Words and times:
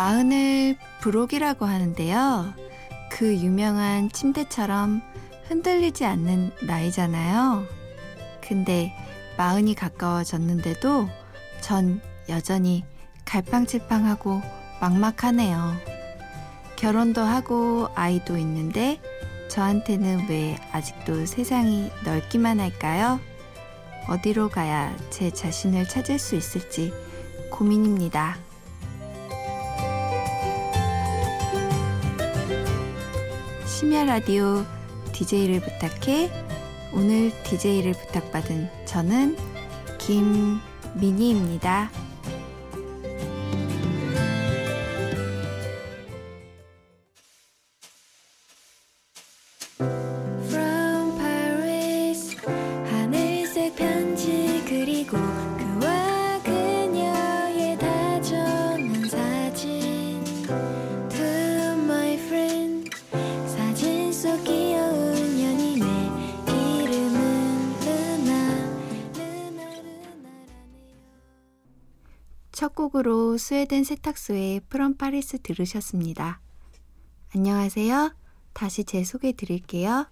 마흔을 0.00 0.76
부록이라고 1.00 1.66
하는데요. 1.66 2.54
그 3.10 3.36
유명한 3.36 4.10
침대처럼 4.10 5.02
흔들리지 5.48 6.06
않는 6.06 6.52
나이잖아요. 6.62 7.66
근데 8.40 8.94
마흔이 9.36 9.74
가까워졌는데도 9.74 11.06
전 11.60 12.00
여전히 12.30 12.82
갈팡질팡하고 13.26 14.40
막막하네요. 14.80 15.74
결혼도 16.76 17.20
하고 17.20 17.88
아이도 17.94 18.38
있는데 18.38 19.02
저한테는 19.48 20.28
왜 20.30 20.56
아직도 20.72 21.26
세상이 21.26 21.90
넓기만 22.06 22.58
할까요? 22.58 23.20
어디로 24.08 24.48
가야 24.48 24.96
제 25.10 25.30
자신을 25.30 25.86
찾을 25.88 26.18
수 26.18 26.36
있을지 26.36 26.90
고민입니다. 27.50 28.38
심야 33.80 34.04
라디오 34.04 34.66
DJ를 35.14 35.60
부탁해 35.60 36.30
오늘 36.92 37.32
DJ를 37.44 37.94
부탁받은 37.94 38.68
저는 38.84 39.38
김민희입니다. 39.96 41.90
첫 72.60 72.74
곡으로 72.74 73.38
스웨덴 73.38 73.84
세탁소의 73.84 74.60
프롬 74.68 74.98
파리스 74.98 75.40
들으셨습니다. 75.40 76.42
안녕하세요. 77.34 78.14
다시 78.52 78.84
제 78.84 79.02
소개 79.02 79.32
드릴게요. 79.32 80.06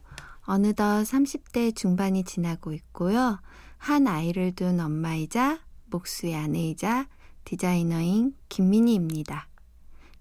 어느덧 0.44 1.02
30대 1.02 1.76
중반이 1.76 2.24
지나고 2.24 2.72
있고요. 2.72 3.38
한 3.76 4.06
아이를 4.06 4.54
둔 4.54 4.80
엄마이자 4.80 5.60
목수의 5.90 6.36
아내이자 6.36 7.06
디자이너인 7.44 8.34
김민희입니다. 8.48 9.46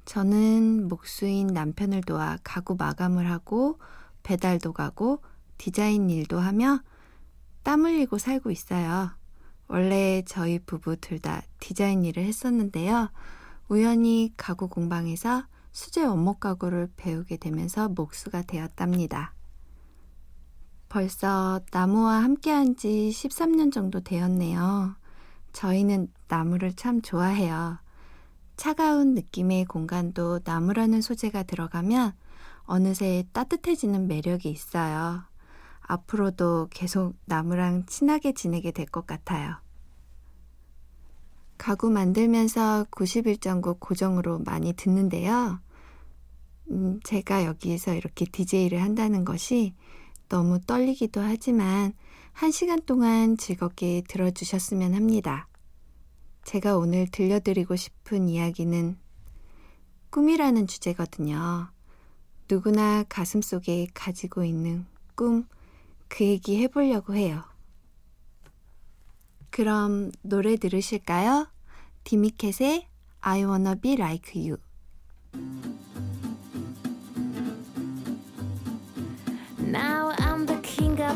저는 0.08 0.88
목수인 0.88 1.48
남편을 1.48 2.02
도와 2.02 2.38
가구 2.42 2.76
마감을 2.76 3.30
하고 3.30 3.78
배달도 4.24 4.72
가고 4.72 5.22
디자인 5.58 6.10
일도 6.10 6.40
하며 6.40 6.80
땀 7.62 7.84
흘리고 7.84 8.18
살고 8.18 8.50
있어요. 8.50 9.12
원래 9.68 10.24
저희 10.26 10.60
부부 10.60 10.96
둘 10.96 11.20
다 11.20 11.42
디자인 11.60 12.06
일을 12.06 12.24
했었는데요. 12.24 13.12
우연히 13.68 14.32
가구 14.38 14.70
공방에서 14.70 15.44
수제 15.74 16.06
원목 16.06 16.40
가구를 16.40 16.90
배우게 16.96 17.36
되면서 17.36 17.90
목수가 17.90 18.44
되었답니다. 18.44 19.34
벌써 20.88 21.60
나무와 21.70 22.24
함께한 22.24 22.78
지 22.78 23.12
13년 23.14 23.74
정도 23.74 24.00
되었네요. 24.00 24.96
저희는 25.52 26.08
나무를 26.30 26.72
참 26.72 27.02
좋아해요. 27.02 27.80
차가운 28.58 29.14
느낌의 29.14 29.66
공간도 29.66 30.42
나무라는 30.44 31.02
소재가 31.02 31.44
들어가면 31.44 32.14
어느새 32.64 33.24
따뜻해지는 33.32 34.08
매력이 34.08 34.50
있어요. 34.50 35.22
앞으로도 35.82 36.68
계속 36.72 37.14
나무랑 37.26 37.86
친하게 37.86 38.34
지내게 38.34 38.72
될 38.72 38.88
것 38.88 39.06
같아요. 39.08 39.56
가구 41.58 41.90
만들면서 41.90 42.86
91.9 42.92 43.80
고정으로 43.80 44.40
많이 44.40 44.74
듣는데요. 44.74 45.60
음, 46.72 47.00
제가 47.04 47.46
여기에서 47.46 47.94
이렇게 47.94 48.26
DJ를 48.26 48.82
한다는 48.82 49.24
것이 49.24 49.74
너무 50.30 50.60
떨리기도 50.60 51.22
하지만 51.22 51.94
한 52.34 52.52
시간 52.52 52.82
동안 52.86 53.38
즐겁게 53.38 54.04
들어주셨으면 54.08 54.94
합니다. 54.94 55.48
제가 56.48 56.78
오늘 56.78 57.08
들려드리고 57.12 57.76
싶은 57.76 58.30
이야기는 58.30 58.98
꿈이라는 60.12 60.66
주제거든요. 60.68 61.68
누구나 62.50 63.04
가슴 63.10 63.42
속에 63.42 63.88
가지고 63.94 64.46
있는 64.46 64.86
꿈, 65.16 65.46
그 66.08 66.24
얘기 66.24 66.64
해보려고 66.64 67.16
해요. 67.16 67.44
그럼 69.50 70.10
노래 70.22 70.56
들으실까요? 70.56 71.50
디미켓의 72.06 72.88
I 73.20 73.44
wanna 73.44 73.76
be 73.82 73.96
like 73.96 74.42
you. 74.42 74.56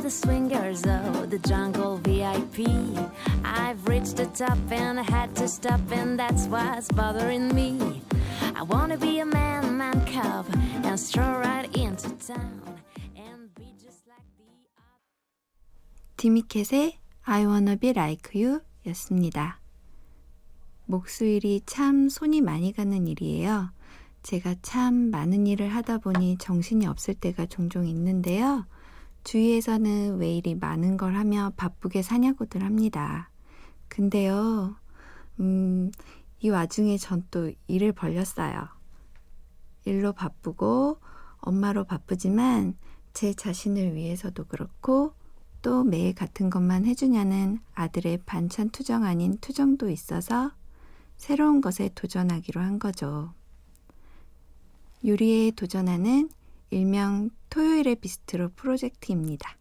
Of 0.01 0.03
the 0.03 0.09
swingers, 0.09 0.83
oh, 0.87 1.25
the 1.27 1.37
jungle 1.39 1.97
VIP. 1.97 2.65
I've 3.45 3.87
reached 3.87 4.17
the 4.17 4.25
top 4.33 4.57
and 4.71 4.99
I 4.99 5.03
had 5.03 5.35
to 5.35 5.47
stop, 5.47 5.79
and 5.91 6.17
that's 6.17 6.47
what's 6.47 6.87
bothering 6.89 7.53
me. 7.53 8.01
I 8.55 8.63
wanna 8.63 8.97
be 8.97 9.19
a 9.19 9.25
man, 9.25 9.77
man 9.77 10.03
cub, 10.05 10.47
and 10.83 10.99
stroll 10.99 11.37
right 11.37 11.69
into 11.77 12.09
town. 12.17 12.81
And 13.15 13.53
be 13.53 13.73
just 13.77 14.01
like 14.07 14.25
the 14.37 14.49
디미켓의 16.17 16.97
I 17.27 17.45
wanna 17.45 17.77
be 17.77 17.93
like 17.93 18.33
you 18.33 18.61
였습니다. 18.87 19.59
목수일이 20.87 21.61
참 21.67 22.09
손이 22.09 22.41
많이 22.41 22.73
가는 22.73 23.05
일이에요. 23.05 23.69
제가 24.23 24.55
참 24.63 25.11
많은 25.11 25.45
일을 25.45 25.69
하다 25.69 25.99
보니 25.99 26.37
정신이 26.39 26.87
없을 26.87 27.13
때가 27.13 27.45
종종 27.45 27.87
있는데요. 27.87 28.65
주위에서는 29.23 30.17
왜 30.17 30.35
이리 30.35 30.55
많은 30.55 30.97
걸 30.97 31.15
하며 31.15 31.51
바쁘게 31.57 32.01
사냐고들 32.01 32.63
합니다. 32.63 33.29
근데요, 33.87 34.75
음, 35.39 35.91
이 36.39 36.49
와중에 36.49 36.97
전 36.97 37.23
또 37.31 37.51
일을 37.67 37.91
벌렸어요. 37.93 38.67
일로 39.85 40.13
바쁘고 40.13 40.99
엄마로 41.37 41.85
바쁘지만 41.85 42.75
제 43.13 43.33
자신을 43.33 43.95
위해서도 43.95 44.45
그렇고 44.45 45.13
또 45.61 45.83
매일 45.83 46.15
같은 46.15 46.49
것만 46.49 46.85
해주냐는 46.85 47.59
아들의 47.73 48.19
반찬 48.25 48.69
투정 48.69 49.03
아닌 49.03 49.37
투정도 49.39 49.89
있어서 49.89 50.51
새로운 51.17 51.61
것에 51.61 51.89
도전하기로 51.93 52.61
한 52.61 52.79
거죠. 52.79 53.33
요리에 55.05 55.51
도전하는 55.51 56.29
일명 56.71 57.29
토요일의 57.49 57.97
비스트로 57.97 58.49
프로젝트입니다. 58.55 59.57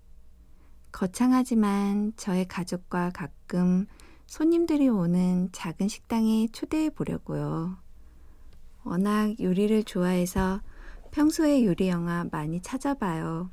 거창하지만 0.92 2.12
저의 2.16 2.46
가족과 2.46 3.10
가끔 3.10 3.86
손님들이 4.26 4.88
오는 4.88 5.48
작은 5.50 5.88
식당에 5.88 6.46
초대해 6.52 6.88
보려고요. 6.88 7.76
워낙 8.84 9.38
요리를 9.40 9.82
좋아해서 9.84 10.60
평소에 11.10 11.64
요리 11.64 11.88
영화 11.88 12.24
많이 12.30 12.62
찾아봐요. 12.62 13.50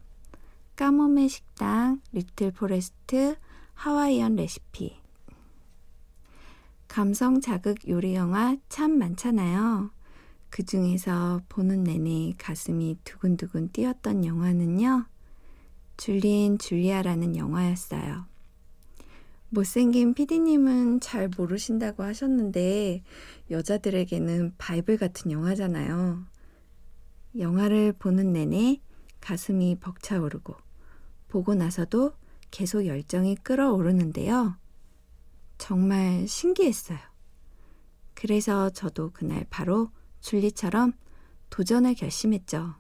카모메 0.76 1.28
식당, 1.28 2.00
Little 2.12 2.52
Forest, 2.52 3.38
Hawaiian 3.74 4.36
Recipe. 4.36 5.02
감성 6.88 7.42
자극 7.42 7.88
요리 7.88 8.14
영화 8.14 8.56
참 8.70 9.00
많잖아요. 9.00 9.90
그 10.50 10.64
중에서 10.64 11.42
보는 11.50 11.84
내내 11.84 12.34
가슴이 12.38 12.98
두근두근 13.04 13.70
뛰었던 13.72 14.26
영화는요. 14.26 15.06
줄리엔 15.98 16.58
줄리아라는 16.60 17.36
영화였어요. 17.36 18.26
못생긴 19.50 20.14
피디님은 20.14 21.00
잘 21.00 21.30
모르신다고 21.30 22.04
하셨는데 22.04 23.04
여자들에게는 23.50 24.54
바이블 24.58 24.98
같은 24.98 25.32
영화잖아요. 25.32 26.26
영화를 27.40 27.94
보는 27.94 28.34
내내 28.34 28.82
가슴이 29.22 29.76
벅차오르고 29.80 30.56
보고 31.30 31.56
나서도 31.56 32.14
계속 32.52 32.86
열정이 32.86 33.36
끌어오르는데요. 33.38 34.56
정말 35.58 36.28
신기했어요. 36.28 37.00
그래서 38.14 38.70
저도 38.70 39.12
그날 39.12 39.46
바로 39.50 39.92
줄리처럼 40.28 40.92
도전을 41.50 41.94
결심했죠. 41.94 42.76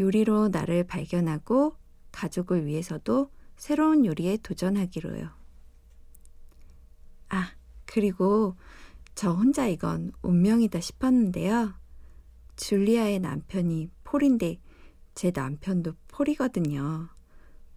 요리로 0.00 0.48
나를 0.48 0.84
발견하고 0.88 1.76
가족을 2.10 2.66
위해서도 2.66 3.30
새로운 3.56 4.04
요리에 4.04 4.38
도전하기로요. 4.38 5.30
아, 7.28 7.52
그리고 7.86 8.56
저 9.14 9.30
혼자 9.30 9.68
이건 9.68 10.10
운명이다 10.22 10.80
싶었는데요. 10.80 11.74
줄리아의 12.56 13.20
남편이 13.20 13.88
폴인데 14.02 14.58
제 15.14 15.30
남편도 15.32 15.92
폴이거든요. 16.08 17.08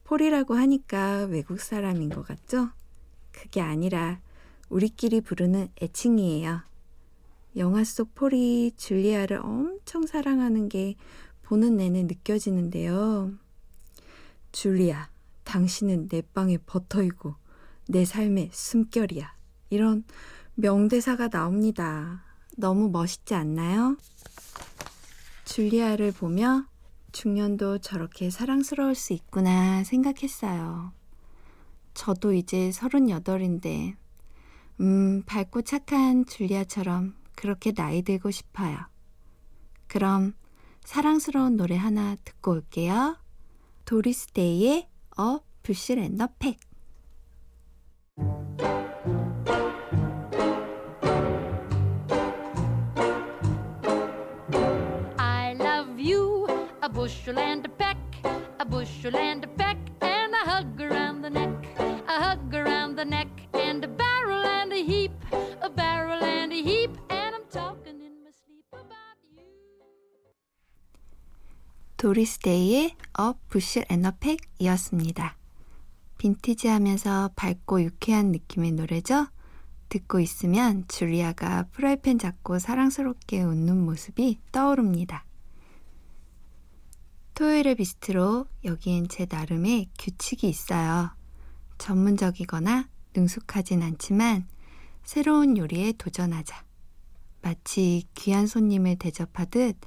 폴이라고 0.05 0.55
하니까 0.55 1.25
외국 1.25 1.59
사람인 1.59 2.09
것 2.09 2.25
같죠? 2.25 2.69
그게 3.31 3.61
아니라 3.61 4.19
우리끼리 4.69 5.21
부르는 5.21 5.69
애칭이에요. 5.79 6.67
영화 7.57 7.83
속 7.83 8.13
폴이 8.13 8.73
줄리아를 8.77 9.39
엄청 9.43 10.05
사랑하는 10.05 10.69
게 10.69 10.95
보는 11.41 11.77
내내 11.77 12.03
느껴지는데요. 12.03 13.33
줄리아, 14.51 15.09
당신은 15.43 16.07
내 16.07 16.21
빵의 16.21 16.59
버터이고 16.67 17.35
내 17.89 18.05
삶의 18.05 18.51
숨결이야. 18.53 19.33
이런 19.71 20.03
명대사가 20.53 21.29
나옵니다. 21.29 22.23
너무 22.57 22.89
멋있지 22.89 23.33
않나요? 23.33 23.97
줄리아를 25.45 26.11
보며 26.11 26.65
중년도 27.11 27.79
저렇게 27.79 28.29
사랑스러울 28.29 28.93
수 28.93 29.13
있구나 29.13 29.83
생각했어요. 29.83 30.91
저도 31.95 32.33
이제 32.33 32.69
38인데, 32.69 33.95
음, 34.81 35.23
밝고 35.25 35.63
착한 35.63 36.25
줄리아처럼 36.25 37.15
그렇게 37.37 37.71
나이 37.71 38.01
들고 38.01 38.31
싶어요. 38.31 38.77
그럼 39.87 40.33
사랑스러운 40.83 41.55
노래 41.55 41.77
하나 41.77 42.15
듣고 42.25 42.51
올게요. 42.51 43.15
도리스 43.85 44.27
데이의 44.31 44.89
어 45.17 45.39
부실 45.63 45.99
앤더 45.99 46.27
팩. 46.39 46.59
a 56.83 56.89
bushel 56.89 57.37
and 57.37 57.65
a 57.65 57.69
peck, 57.69 57.97
a 58.61 58.65
bushel 58.65 59.17
and 59.17 59.43
a 59.43 59.47
peck, 59.47 59.77
and 60.01 60.33
a 60.33 60.37
hug 60.49 60.79
around 60.79 61.21
the 61.21 61.29
neck, 61.29 61.49
a 61.77 62.21
hug 62.23 62.55
around 62.55 62.95
the 62.95 63.03
neck, 63.03 63.27
and 63.53 63.83
a 63.83 63.89
barrel 63.89 64.45
and 64.45 64.71
a 64.71 64.81
heap, 64.81 65.11
a 65.61 65.69
barrel 65.69 66.23
and 66.23 66.53
a 66.53 66.61
heap, 66.63 66.96
도리스 71.97 72.37
데이의 72.39 72.95
A 73.19 73.33
Bushel 73.49 73.87
and 73.89 74.07
a 74.07 74.11
Peck이었습니다. 74.19 75.35
빈티지하면서 76.19 77.31
밝고 77.35 77.81
유쾌한 77.81 78.31
느낌의 78.31 78.73
노래죠? 78.73 79.27
듣고 79.89 80.19
있으면 80.19 80.85
줄리아가 80.87 81.63
프라이팬 81.71 82.19
잡고 82.19 82.59
사랑스럽게 82.59 83.41
웃는 83.41 83.83
모습이 83.83 84.39
떠오릅니다. 84.51 85.25
토요일의 87.33 87.73
비스트로 87.75 88.45
여기엔 88.63 89.07
제 89.07 89.25
나름의 89.27 89.89
규칙이 89.97 90.47
있어요. 90.47 91.15
전문적이거나 91.79 92.89
능숙하진 93.15 93.81
않지만 93.81 94.47
새로운 95.03 95.57
요리에 95.57 95.93
도전하자. 95.93 96.63
마치 97.41 98.03
귀한 98.13 98.45
손님을 98.45 98.97
대접하듯 98.97 99.77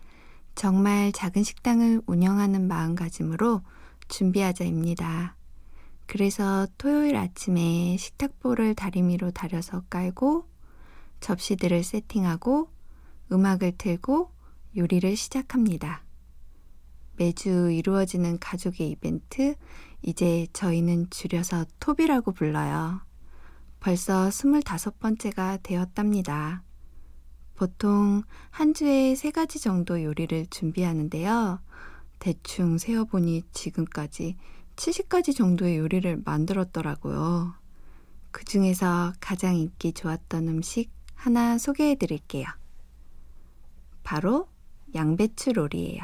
정말 0.55 1.13
작은 1.13 1.43
식당을 1.43 2.03
운영하는 2.07 2.69
마음가짐으로 2.69 3.63
준비하자입니다. 4.09 5.37
그래서 6.07 6.67
토요일 6.77 7.17
아침에 7.17 7.97
식탁보를 7.97 8.75
다리미로 8.75 9.31
다려서 9.31 9.83
깔고 9.89 10.49
접시들을 11.21 11.85
세팅하고 11.85 12.69
음악을 13.31 13.73
틀고 13.79 14.33
요리를 14.77 15.17
시작합니다. 15.17 16.05
매주 17.17 17.71
이루어지는 17.71 18.39
가족의 18.39 18.91
이벤트, 18.91 19.55
이제 20.03 20.47
저희는 20.53 21.11
줄여서 21.11 21.67
톱이라고 21.79 22.33
불러요. 22.33 23.03
벌써 23.79 24.29
25번째가 24.29 25.63
되었답니다. 25.63 26.63
보통 27.61 28.23
한 28.49 28.73
주에 28.73 29.15
세 29.15 29.31
가지 29.31 29.61
정도 29.61 30.03
요리를 30.03 30.47
준비하는데요. 30.47 31.61
대충 32.19 32.79
세어보니 32.79 33.43
지금까지 33.53 34.39
70가지 34.77 35.37
정도의 35.37 35.77
요리를 35.77 36.23
만들었더라고요. 36.25 37.53
그 38.31 38.47
중에서 38.47 39.13
가장 39.21 39.57
인기 39.57 39.93
좋았던 39.93 40.49
음식 40.49 40.91
하나 41.15 41.59
소개해 41.59 41.97
드릴게요. 41.97 42.47
바로 44.05 44.49
양배추 44.95 45.53
롤이에요. 45.53 46.01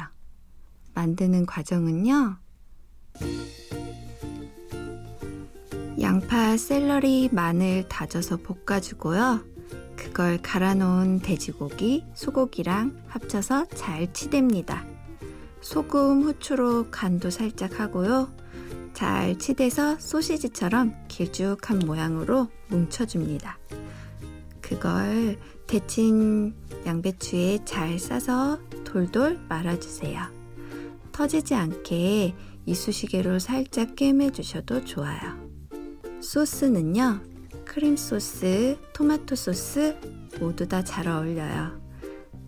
만드는 0.93 1.47
과정은요. 1.47 2.37
양파, 6.01 6.55
샐러리, 6.55 7.29
마늘 7.31 7.89
다져서 7.89 8.41
볶아주고요. 8.43 9.56
그걸 9.97 10.37
갈아놓은 10.41 11.19
돼지고기, 11.19 12.05
소고기랑 12.13 13.03
합쳐서 13.07 13.65
잘 13.75 14.13
치댑니다. 14.13 14.85
소금, 15.59 16.21
후추로 16.23 16.91
간도 16.91 17.29
살짝 17.29 17.81
하고요. 17.81 18.31
잘 18.93 19.37
치대서 19.37 19.99
소시지처럼 19.99 20.95
길쭉한 21.09 21.79
모양으로 21.79 22.47
뭉쳐줍니다. 22.69 23.59
그걸 24.61 25.37
데친 25.67 26.55
양배추에 26.85 27.65
잘 27.65 27.99
싸서 27.99 28.59
돌돌 28.85 29.39
말아주세요. 29.49 30.21
터지지 31.11 31.53
않게 31.55 32.35
이쑤시개로 32.65 33.39
살짝 33.39 33.95
꿰매 33.95 34.31
주셔도 34.31 34.83
좋아요. 34.85 35.37
소스는요, 36.21 37.21
크림 37.77 37.95
소스, 37.95 38.75
토마토 38.91 39.35
소스 39.35 39.95
모두 40.39 40.67
다 40.67 40.83
잘 40.83 41.07
어울려요. 41.07 41.79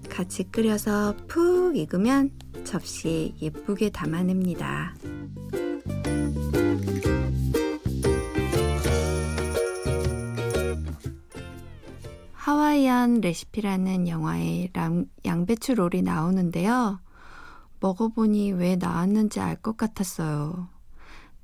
같이 0.10 0.44
끓여서 0.46 1.16
푹 1.28 1.78
익으면 1.78 2.32
접시에 2.64 3.36
예쁘게 3.40 3.92
담아냅니다. 3.92 4.96
하와이안 12.34 13.22
레시피라는 13.22 14.08
영화에 14.08 14.72
양배추 15.26 15.76
롤이 15.76 16.02
나오는데요. 16.02 17.02
먹어보니 17.80 18.54
왜 18.54 18.78
나왔는지 18.78 19.40
알 19.40 19.62
것 19.62 19.78
같았어요. 19.78 20.70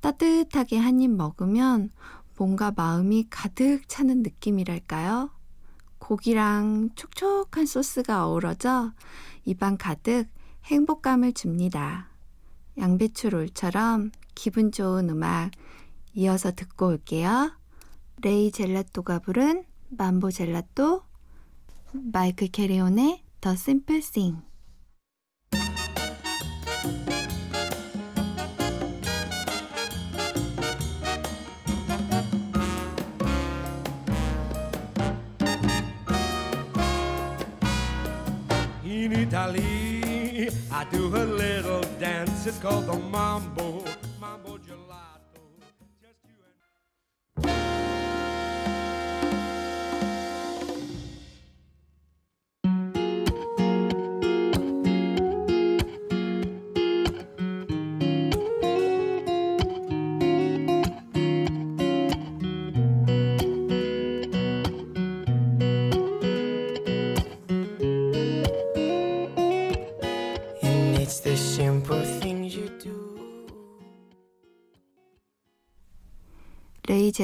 따뜻하게 0.00 0.76
한 0.76 1.00
입 1.00 1.12
먹으면 1.12 1.90
뭔가 2.36 2.72
마음이 2.74 3.28
가득 3.30 3.88
차는 3.88 4.22
느낌이랄까요? 4.22 5.30
고기랑 5.98 6.90
촉촉한 6.94 7.66
소스가 7.66 8.26
어우러져 8.26 8.92
입안 9.44 9.78
가득 9.78 10.26
행복감을 10.64 11.32
줍니다. 11.32 12.10
양배추 12.78 13.30
롤처럼 13.30 14.10
기분 14.34 14.70
좋은 14.70 15.08
음악 15.08 15.50
이어서 16.14 16.52
듣고 16.52 16.88
올게요. 16.88 17.52
레이 18.22 18.50
젤라또가 18.50 19.18
부른 19.20 19.64
만보 19.88 20.30
젤라또 20.30 21.02
마이클 21.92 22.48
캐리온의 22.48 23.22
더 23.40 23.54
심플 23.54 24.02
싱 24.02 24.42
In 39.06 39.12
Italy, 39.12 40.50
I 40.72 40.84
do 40.90 41.06
a 41.06 41.22
little 41.22 41.82
dance. 42.00 42.44
It's 42.44 42.58
called 42.58 42.86
the 42.88 42.98
mambo, 42.98 43.84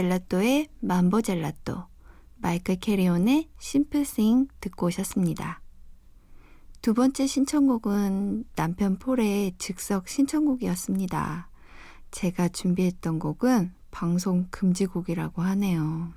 젤라또의 0.03 0.69
만보 0.81 1.23
젤라또, 1.23 1.85
마이클 2.37 2.77
캐리온의 2.77 3.49
심플 3.59 4.05
싱 4.05 4.49
듣고 4.61 4.87
오셨습니다. 4.87 5.61
두 6.81 6.93
번째 6.95 7.27
신청곡은 7.27 8.45
남편 8.57 8.99
폴의 8.99 9.55
즉석 9.59 10.09
신청곡이었습니다. 10.09 11.49
제가 12.11 12.49
준비했던 12.49 13.21
곡은 13.21 13.73
방송 13.93 14.49
금지곡이라고 14.51 15.43
하네요. 15.43 16.13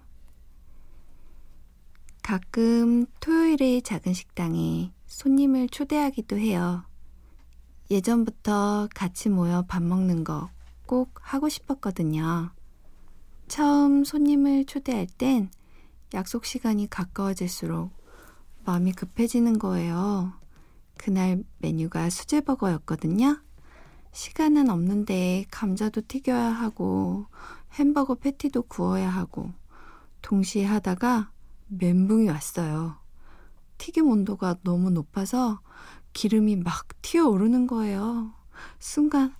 가끔 2.23 3.05
토요일에 3.19 3.81
작은 3.81 4.13
식당에 4.13 4.91
손님을 5.05 5.69
초대하기도 5.69 6.39
해요. 6.39 6.83
예전부터 7.91 8.89
같이 8.95 9.29
모여 9.29 9.63
밥 9.67 9.83
먹는 9.83 10.23
거 10.23 10.55
꼭 10.85 11.11
하고 11.21 11.49
싶었거든요. 11.49 12.51
처음 13.47 14.03
손님을 14.03 14.65
초대할 14.65 15.07
땐 15.07 15.49
약속 16.13 16.45
시간이 16.45 16.89
가까워질수록 16.89 17.91
마음이 18.65 18.93
급해지는 18.93 19.59
거예요. 19.59 20.33
그날 20.97 21.43
메뉴가 21.59 22.09
수제버거였거든요. 22.09 23.41
시간은 24.11 24.69
없는데 24.69 25.45
감자도 25.51 26.01
튀겨야 26.07 26.49
하고 26.49 27.27
햄버거 27.73 28.15
패티도 28.15 28.63
구워야 28.63 29.09
하고 29.09 29.51
동시에 30.21 30.65
하다가 30.65 31.31
멘붕이 31.67 32.29
왔어요. 32.29 32.97
튀김 33.77 34.07
온도가 34.07 34.55
너무 34.63 34.89
높아서 34.89 35.59
기름이 36.13 36.55
막 36.55 36.87
튀어오르는 37.01 37.67
거예요. 37.67 38.31
순간, 38.79 39.35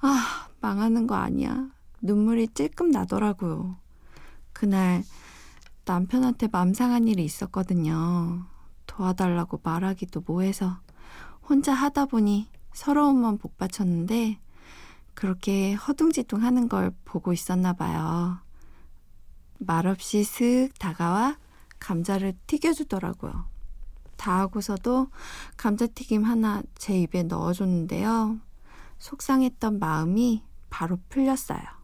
아, 0.00 0.48
망하는 0.60 1.06
거 1.06 1.16
아니야. 1.16 1.73
눈물이 2.04 2.48
찔끔 2.48 2.90
나더라고요. 2.90 3.78
그날 4.52 5.02
남편한테 5.86 6.48
맘상한 6.52 7.08
일이 7.08 7.24
있었거든요. 7.24 8.44
도와달라고 8.86 9.60
말하기도 9.62 10.22
뭐해서 10.26 10.80
혼자 11.48 11.72
하다 11.72 12.06
보니 12.06 12.48
서러움만 12.74 13.38
복받쳤는데 13.38 14.38
그렇게 15.14 15.72
허둥지둥 15.72 16.42
하는 16.42 16.68
걸 16.68 16.92
보고 17.06 17.32
있었나 17.32 17.72
봐요. 17.72 18.38
말없이 19.58 20.24
슥 20.24 20.70
다가와 20.78 21.38
감자를 21.78 22.34
튀겨주더라고요. 22.46 23.46
다 24.18 24.40
하고서도 24.40 25.08
감자튀김 25.56 26.24
하나 26.24 26.62
제 26.74 27.00
입에 27.00 27.22
넣어줬는데요. 27.22 28.38
속상했던 28.98 29.78
마음이 29.78 30.42
바로 30.68 30.98
풀렸어요. 31.08 31.83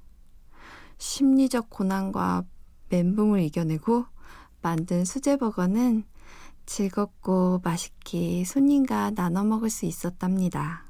심리적 1.01 1.71
고난과 1.71 2.45
멘붕을 2.91 3.41
이겨내고 3.41 4.05
만든 4.61 5.07
수제버거는 5.07 6.05
즐겁고 6.67 7.61
맛있게 7.65 8.45
손님과 8.45 9.13
나눠 9.13 9.43
먹을 9.43 9.71
수 9.71 9.87
있었답니다. 9.87 10.85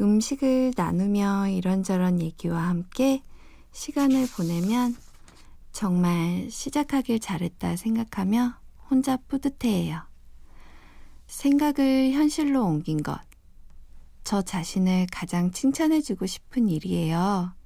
음식을 0.00 0.72
나누며 0.74 1.48
이런저런 1.48 2.20
얘기와 2.22 2.68
함께 2.68 3.22
시간을 3.72 4.26
보내면 4.34 4.96
정말 5.70 6.48
시작하길 6.50 7.20
잘했다 7.20 7.76
생각하며 7.76 8.54
혼자 8.88 9.18
뿌듯해해요. 9.28 10.00
생각을 11.26 12.12
현실로 12.12 12.64
옮긴 12.64 13.02
것. 13.02 13.20
저 14.24 14.40
자신을 14.40 15.06
가장 15.12 15.52
칭찬해주고 15.52 16.24
싶은 16.24 16.70
일이에요. 16.70 17.57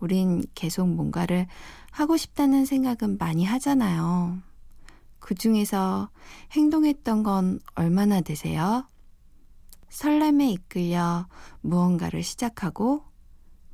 우린 0.00 0.42
계속 0.54 0.88
뭔가를 0.88 1.46
하고 1.90 2.16
싶다는 2.16 2.64
생각은 2.64 3.18
많이 3.18 3.44
하잖아요. 3.44 4.38
그 5.18 5.34
중에서 5.34 6.10
행동했던 6.52 7.22
건 7.22 7.60
얼마나 7.74 8.20
되세요? 8.20 8.86
설렘에 9.88 10.50
이끌려 10.50 11.26
무언가를 11.60 12.22
시작하고 12.22 13.04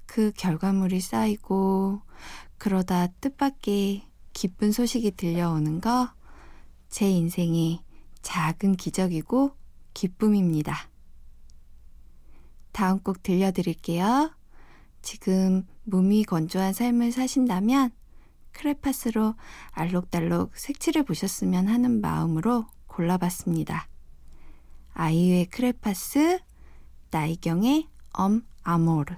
그 0.06 0.32
결과물이 0.36 1.00
쌓이고 1.00 2.00
그러다 2.58 3.06
뜻밖의 3.20 4.06
기쁜 4.32 4.72
소식이 4.72 5.12
들려오는 5.12 5.80
거 5.80 6.16
제 6.88 7.10
인생의 7.10 7.80
작은 8.22 8.76
기적이고 8.76 9.50
기쁨입니다. 9.92 10.88
다음 12.72 13.00
곡 13.00 13.22
들려드릴게요. 13.22 14.34
지금 15.02 15.66
몸이 15.86 16.24
건조한 16.24 16.72
삶을 16.72 17.12
사신다면 17.12 17.90
크레파스로 18.52 19.34
알록달록 19.70 20.56
색칠해 20.56 21.02
보셨으면 21.04 21.68
하는 21.68 22.00
마음으로 22.00 22.66
골라봤습니다. 22.86 23.88
아이유의 24.94 25.46
크레파스, 25.46 26.40
나이경의 27.10 27.88
엄 28.14 28.42
아모르. 28.62 29.14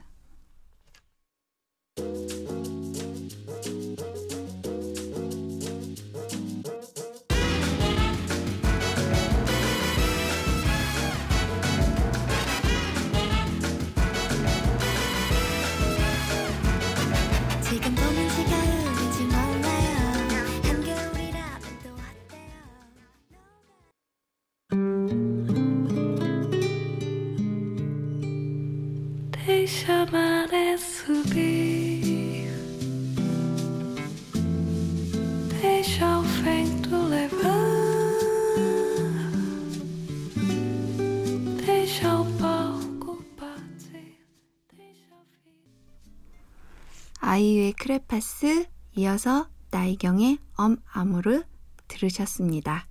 아이유의 47.30 47.74
크레파스, 47.74 48.64
이어서 48.96 49.50
나이경의 49.70 50.38
엄 50.54 50.78
아모르 50.90 51.42
들으셨습니다. 51.86 52.88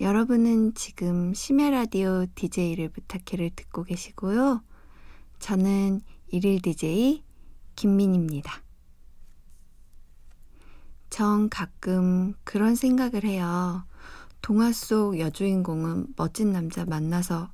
여러분은 0.00 0.74
지금 0.74 1.34
심야 1.34 1.70
라디오 1.70 2.26
DJ를 2.36 2.88
부탁해를 2.88 3.50
듣고 3.56 3.82
계시고요. 3.82 4.62
저는 5.40 6.02
일일 6.28 6.62
DJ 6.62 7.24
김민입니다. 7.74 8.62
전 11.10 11.48
가끔 11.48 12.32
그런 12.44 12.76
생각을 12.76 13.24
해요. 13.24 13.88
동화 14.40 14.70
속 14.70 15.18
여주인공은 15.18 16.14
멋진 16.16 16.52
남자 16.52 16.84
만나서 16.84 17.50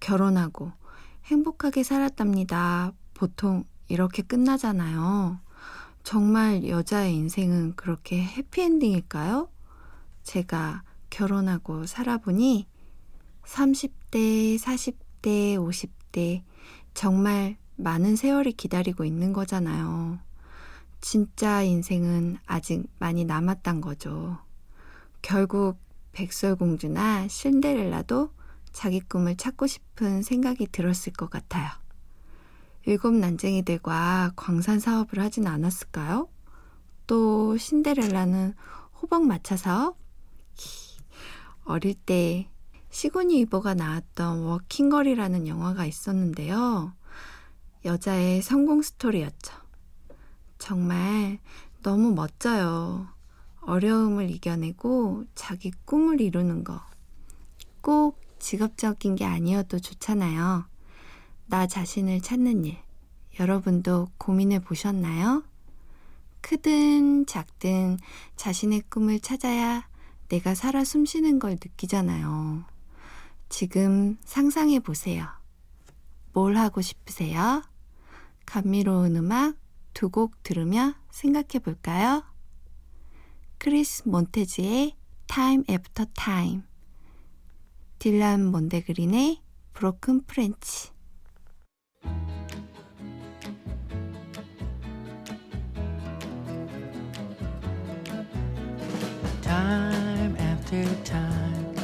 결혼하고 0.00 0.72
행복하게 1.24 1.82
살았답니다. 1.82 2.92
보통 3.14 3.64
이렇게 3.88 4.22
끝나잖아요. 4.22 5.40
정말 6.02 6.68
여자의 6.68 7.14
인생은 7.14 7.76
그렇게 7.76 8.22
해피엔딩일까요? 8.22 9.48
제가 10.22 10.82
결혼하고 11.10 11.86
살아보니 11.86 12.66
30대, 13.44 14.58
40대, 14.58 15.56
50대 15.56 16.42
정말 16.92 17.56
많은 17.76 18.16
세월이 18.16 18.52
기다리고 18.52 19.04
있는 19.04 19.32
거잖아요. 19.32 20.18
진짜 21.00 21.62
인생은 21.62 22.38
아직 22.46 22.84
많이 22.98 23.24
남았단 23.24 23.80
거죠. 23.80 24.38
결국 25.22 25.78
백설공주나 26.12 27.28
신데렐라도 27.28 28.30
자기 28.72 29.00
꿈을 29.00 29.36
찾고 29.36 29.66
싶은 29.66 30.22
생각이 30.22 30.68
들었을 30.68 31.12
것 31.12 31.30
같아요. 31.30 31.70
일곱 32.86 33.14
난쟁이들과 33.14 34.32
광산 34.36 34.78
사업을 34.78 35.18
하진 35.18 35.46
않았을까요? 35.46 36.28
또 37.06 37.56
신데렐라는 37.56 38.54
호박 39.00 39.24
마차 39.26 39.56
사업? 39.56 39.96
어릴 41.64 41.94
때 41.94 42.50
시고니 42.90 43.40
이보가 43.40 43.74
나왔던 43.74 44.40
워킹걸이라는 44.40 45.48
영화가 45.48 45.86
있었는데요. 45.86 46.92
여자의 47.86 48.42
성공 48.42 48.82
스토리였죠. 48.82 49.52
정말 50.58 51.38
너무 51.82 52.14
멋져요. 52.14 53.08
어려움을 53.62 54.30
이겨내고 54.30 55.24
자기 55.34 55.70
꿈을 55.86 56.20
이루는 56.20 56.64
거. 56.64 56.80
꼭 57.80 58.20
직업적인 58.38 59.16
게 59.16 59.24
아니어도 59.24 59.78
좋잖아요. 59.78 60.66
나 61.46 61.66
자신을 61.66 62.20
찾는 62.20 62.64
일. 62.64 62.78
여러분도 63.38 64.08
고민해 64.18 64.60
보셨나요? 64.60 65.44
크든 66.40 67.26
작든 67.26 67.98
자신의 68.36 68.82
꿈을 68.88 69.18
찾아야 69.20 69.88
내가 70.28 70.54
살아 70.54 70.84
숨쉬는 70.84 71.38
걸 71.38 71.52
느끼잖아요. 71.52 72.64
지금 73.48 74.16
상상해 74.24 74.78
보세요. 74.80 75.26
뭘 76.32 76.56
하고 76.56 76.80
싶으세요? 76.80 77.62
감미로운 78.46 79.16
음악 79.16 79.56
두 79.94 80.08
곡 80.10 80.42
들으며 80.42 80.94
생각해 81.10 81.60
볼까요? 81.62 82.24
크리스 83.58 84.02
몬테즈의 84.08 84.96
Time 85.26 85.64
After 85.70 86.10
Time 86.14 86.62
딜란 87.98 88.44
몬데그린의 88.44 89.40
브로큰 89.72 90.24
프렌치 90.26 90.90
Time 99.42 100.36
after 100.36 100.84
time, 101.04 101.74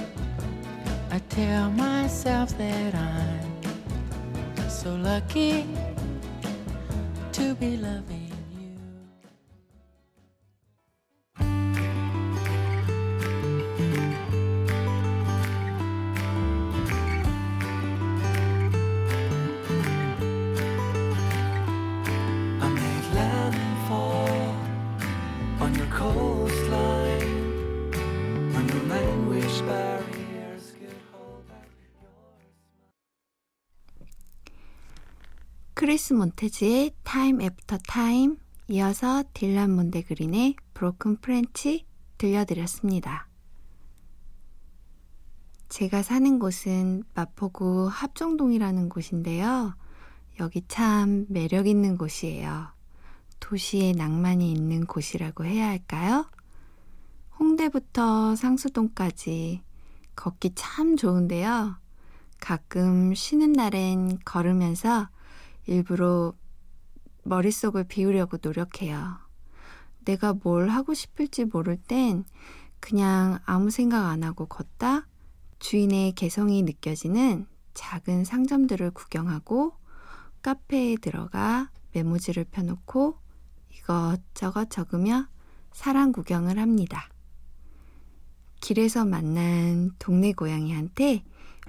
I 1.11 1.19
tell 1.29 1.71
myself 1.71 2.57
that 2.59 2.95
I'm 2.95 4.69
so 4.69 4.95
lucky 4.97 5.67
to 7.33 7.55
be 7.55 7.77
loving 7.77 8.20
크리스 35.81 36.13
몬테즈의 36.13 36.91
Time 37.05 37.41
After 37.41 37.81
Time 37.89 38.37
이어서 38.69 39.25
딜란 39.33 39.75
몬데그린의 39.75 40.57
Broken 40.75 41.23
French 41.23 41.87
들려드렸습니다. 42.19 43.27
제가 45.71 46.03
사는 46.03 46.39
곳은 46.39 47.05
마포구 47.15 47.89
합정동이라는 47.91 48.91
곳인데요. 48.91 49.75
여기 50.39 50.63
참 50.69 51.25
매력 51.31 51.67
있는 51.67 51.97
곳이에요. 51.97 52.75
도시의 53.41 53.95
낭만이 53.95 54.53
있는 54.53 54.85
곳이라고 54.85 55.47
해야 55.47 55.69
할까요? 55.69 56.31
홍대부터 57.39 58.37
상수동까지 58.37 59.63
걷기 60.15 60.53
참 60.57 60.99
좋은데요. 60.99 61.77
가끔 62.39 63.15
쉬는 63.15 63.53
날엔 63.53 64.19
걸으면서 64.27 65.09
일부러 65.71 66.35
머릿속을 67.23 67.85
비우려고 67.85 68.39
노력해요. 68.43 69.19
내가 70.05 70.33
뭘 70.33 70.69
하고 70.69 70.95
싶을지 70.95 71.45
모를 71.45 71.77
땐 71.77 72.25
그냥 72.81 73.39
아무 73.45 73.71
생각 73.71 74.09
안 74.09 74.25
하고 74.25 74.47
걷다 74.47 75.07
주인의 75.61 76.13
개성이 76.13 76.63
느껴지는 76.65 77.47
작은 77.75 78.25
상점들을 78.25 78.91
구경하고 78.91 79.75
카페에 80.43 80.97
들어가 80.97 81.71
메모지를 81.93 82.47
펴놓고 82.51 83.19
이것저것 83.71 84.71
적으며 84.71 85.29
사람 85.73 86.11
구경을 86.11 86.59
합니다. 86.59 87.09
길에서 88.61 89.05
만난 89.05 89.93
동네 90.01 90.33
고양이한테 90.33 91.23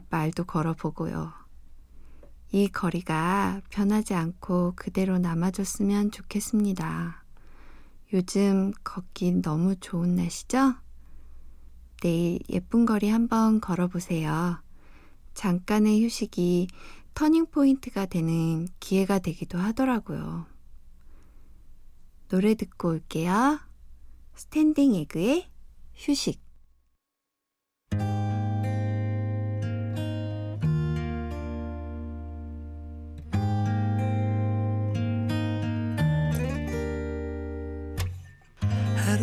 말도 0.10 0.45
걸어보고요. 0.45 1.40
이 2.54 2.68
거리가 2.68 3.62
변하지 3.70 4.14
않고 4.14 4.74
그대로 4.76 5.18
남아줬으면 5.18 6.12
좋겠습니다. 6.12 7.24
요즘 8.12 8.74
걷기 8.84 9.42
너무 9.42 9.78
좋은 9.78 10.16
날씨죠? 10.16 10.76
내일 12.02 12.40
예쁜 12.50 12.86
거리 12.86 13.10
한번 13.10 13.62
걸어보세요. 13.62 14.62
잠깐의 15.34 16.04
휴식이 16.04 16.68
터닝 17.14 17.46
포인트가 17.46 18.06
되는 18.06 18.68
기회가 18.82 19.20
되기도 19.20 19.58
하더라고요. 19.58 20.46
노래 22.28 22.56
듣고 22.56 22.90
올게요. 22.90 23.60
스탠딩 24.36 24.96
에그의 24.96 25.48
휴식. 25.96 26.51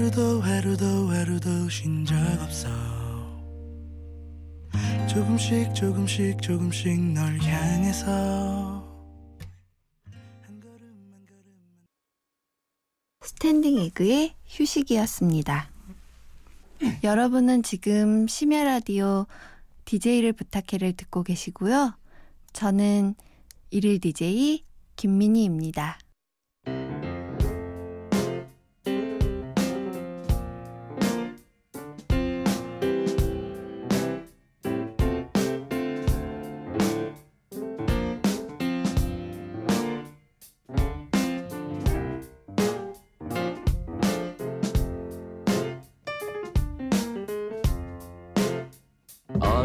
하루도 0.08 0.40
하루도 0.40 1.08
하루도 1.08 1.68
쉰 1.68 2.06
적 2.06 2.16
없어 2.40 2.66
조금씩 5.06 5.74
조금씩 5.74 6.40
조금씩 6.40 6.98
널 7.12 7.38
향해서 7.38 8.88
스탠딩 13.20 13.78
에그의 13.80 14.34
휴식이었습니다. 14.46 15.68
여러분은 17.04 17.62
지금 17.62 18.26
심야 18.26 18.64
라디오 18.64 19.26
DJ를 19.84 20.32
부탁해를 20.32 20.94
듣고 20.94 21.22
계시고요. 21.22 21.92
저는 22.54 23.14
일일 23.70 24.00
DJ 24.00 24.64
김민희입니다. 24.96 25.98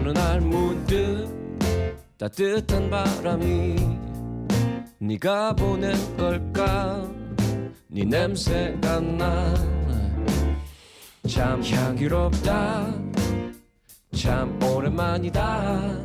어느 0.05 0.09
날 0.09 0.41
문득 0.41 1.29
따뜻한 2.17 2.89
바람이 2.89 3.75
네가 4.99 5.55
보낸 5.55 5.95
걸까? 6.17 7.09
네 7.87 8.03
냄새가 8.03 8.99
나 8.99 9.73
참 11.33 11.63
향기롭다. 11.63 12.93
참 14.15 14.61
오랜만이다. 14.61 16.03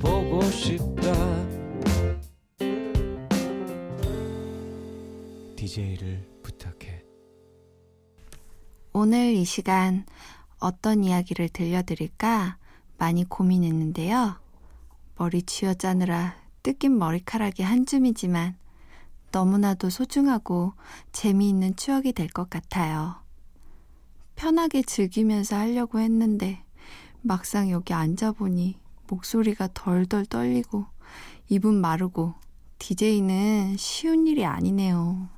보고 0.00 0.40
싶다. 0.44 1.12
DJ를 5.56 6.26
부탁해. 6.42 7.02
오늘 8.92 9.32
이 9.34 9.44
시간 9.44 10.06
어떤 10.60 11.02
이야기를 11.02 11.48
들려드릴까 11.48 12.56
많이 12.98 13.24
고민했는데요. 13.24 14.36
머리 15.16 15.42
쥐어 15.42 15.74
짜느라 15.74 16.36
뜯긴 16.62 16.98
머리카락이 16.98 17.62
한 17.62 17.86
줌이지만 17.86 18.56
너무나도 19.30 19.90
소중하고 19.90 20.74
재미있는 21.12 21.76
추억이 21.76 22.12
될 22.12 22.28
것 22.28 22.48
같아요. 22.48 23.16
편하게 24.36 24.82
즐기면서 24.82 25.56
하려고 25.56 25.98
했는데 25.98 26.64
막상 27.20 27.70
여기 27.70 27.92
앉아보니 27.92 28.78
목소리가 29.08 29.68
덜덜 29.74 30.26
떨리고 30.26 30.86
입은 31.48 31.74
마르고 31.74 32.34
DJ는 32.78 33.76
쉬운 33.76 34.26
일이 34.26 34.44
아니네요. 34.44 35.28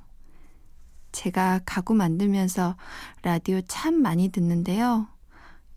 제가 1.11 1.61
가구 1.65 1.93
만들면서 1.93 2.75
라디오 3.23 3.61
참 3.61 3.95
많이 4.01 4.29
듣는데요. 4.29 5.07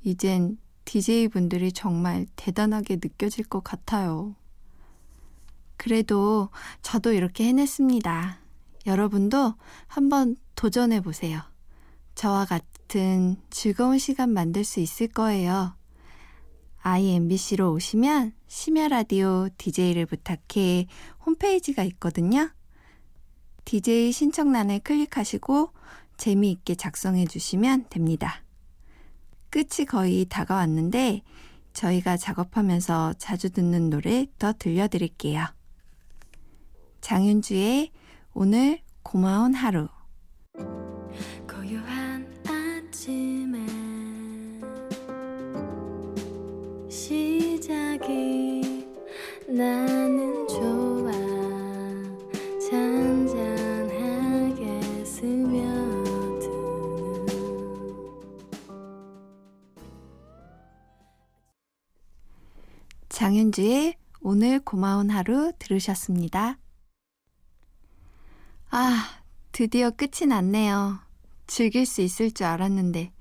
이젠 0.02 0.58
DJ분들이 0.84 1.72
정말 1.72 2.26
대단하게 2.36 2.96
느껴질 2.96 3.44
것 3.44 3.62
같아요. 3.62 4.34
그래도 5.76 6.50
저도 6.82 7.12
이렇게 7.12 7.44
해냈습니다. 7.44 8.38
여러분도 8.86 9.54
한번 9.86 10.36
도전해 10.54 11.00
보세요. 11.00 11.40
저와 12.14 12.44
같은 12.44 13.36
즐거운 13.50 13.98
시간 13.98 14.30
만들 14.30 14.64
수 14.64 14.80
있을 14.80 15.08
거예요. 15.08 15.74
IMBC로 16.82 17.72
오시면 17.72 18.32
심야 18.46 18.88
라디오 18.88 19.48
DJ를 19.56 20.06
부탁해 20.06 20.86
홈페이지가 21.24 21.82
있거든요. 21.84 22.50
DJ 23.64 24.12
신청란을 24.12 24.80
클릭하시고 24.80 25.72
재미있게 26.16 26.74
작성해 26.74 27.26
주시면 27.26 27.86
됩니다. 27.90 28.42
끝이 29.50 29.84
거의 29.86 30.24
다가왔는데 30.26 31.22
저희가 31.72 32.16
작업하면서 32.16 33.14
자주 33.18 33.50
듣는 33.50 33.90
노래 33.90 34.26
더 34.38 34.52
들려드릴게요. 34.52 35.44
장윤주의 37.00 37.90
오늘 38.32 38.80
고마운 39.02 39.54
하루 39.54 39.88
고요한 41.48 42.32
아침에 42.46 43.58
시작이 46.88 48.86
나는 49.48 50.46
좋 50.48 50.69
장윤주의 63.50 63.96
오늘 64.20 64.60
고마운 64.60 65.10
하루 65.10 65.52
들으셨습니다. 65.58 66.58
아, 68.70 69.04
드디어 69.52 69.90
끝이 69.90 70.26
났네요. 70.28 70.98
즐길 71.46 71.86
수 71.86 72.00
있을 72.00 72.30
줄 72.30 72.46
알았는데 72.46 73.12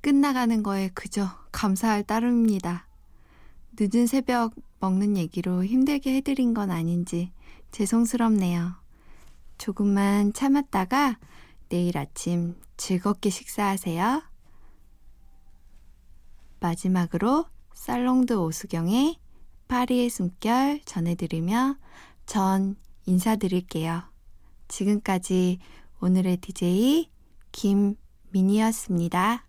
끝나가는 0.00 0.62
거에 0.62 0.90
그저 0.94 1.28
감사할 1.52 2.04
따름입니다. 2.04 2.86
늦은 3.78 4.06
새벽 4.06 4.54
먹는 4.80 5.16
얘기로 5.16 5.64
힘들게 5.64 6.16
해드린 6.16 6.54
건 6.54 6.70
아닌지 6.70 7.32
죄송스럽네요. 7.72 8.74
조금만 9.58 10.32
참았다가 10.32 11.18
내일 11.68 11.98
아침 11.98 12.56
즐겁게 12.76 13.30
식사하세요. 13.30 14.22
마지막으로 16.60 17.46
살롱드 17.74 18.34
오수경의 18.34 19.25
파리의 19.68 20.10
숨결 20.10 20.80
전해드리며 20.84 21.76
전 22.26 22.76
인사드릴게요. 23.06 24.02
지금까지 24.68 25.58
오늘의 26.00 26.38
DJ 26.38 27.10
김민희였습니다. 27.52 29.46